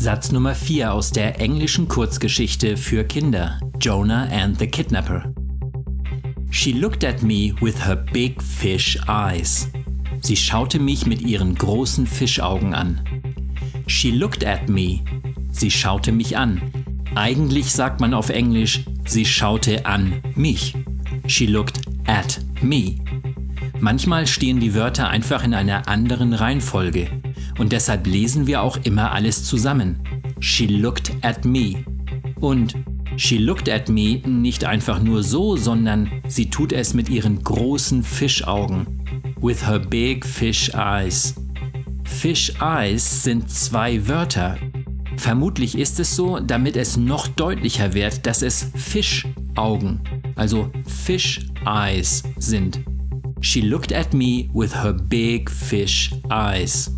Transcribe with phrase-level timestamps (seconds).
[0.00, 5.34] Satz Nummer 4 aus der englischen Kurzgeschichte für Kinder Jonah and the Kidnapper.
[6.52, 9.68] She looked at me with her big fish eyes.
[10.22, 13.00] Sie schaute mich mit ihren großen Fischaugen an.
[13.88, 15.00] She looked at me.
[15.50, 16.62] Sie schaute mich an.
[17.16, 20.76] Eigentlich sagt man auf Englisch, sie schaute an mich.
[21.26, 22.98] She looked at me.
[23.80, 27.08] Manchmal stehen die Wörter einfach in einer anderen Reihenfolge
[27.58, 29.98] und deshalb lesen wir auch immer alles zusammen.
[30.40, 31.84] She looked at me.
[32.40, 32.74] Und
[33.18, 38.04] She looked at me nicht einfach nur so, sondern sie tut es mit ihren großen
[38.04, 38.86] Fischaugen.
[39.40, 41.34] With her big fish eyes.
[42.04, 44.56] Fish eyes sind zwei Wörter.
[45.16, 50.00] Vermutlich ist es so, damit es noch deutlicher wird, dass es Fischaugen,
[50.36, 52.84] also Fish eyes sind.
[53.40, 56.97] She looked at me with her big fish eyes.